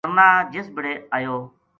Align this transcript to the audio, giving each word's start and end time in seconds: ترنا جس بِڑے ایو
ترنا 0.05 0.27
جس 0.53 0.67
بِڑے 0.75 0.93
ایو 1.15 1.37